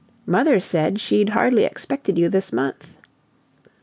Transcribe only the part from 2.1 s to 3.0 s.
you this month."